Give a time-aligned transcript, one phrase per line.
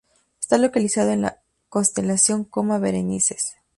[0.39, 3.57] Está localizado en la constelación Coma Berenices.